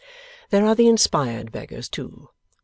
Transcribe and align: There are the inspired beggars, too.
There 0.49 0.65
are 0.65 0.73
the 0.73 0.87
inspired 0.87 1.51
beggars, 1.51 1.87
too. 1.87 2.29